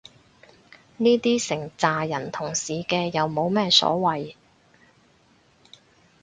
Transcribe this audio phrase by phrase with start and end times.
[0.97, 4.33] 呢啲成咋人同時嘅又冇乜所謂